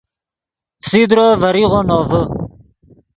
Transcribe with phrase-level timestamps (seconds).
[0.81, 2.21] فسیدرو ڤریغو نوڤے